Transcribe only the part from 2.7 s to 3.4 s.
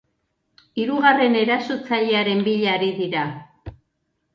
ari dira.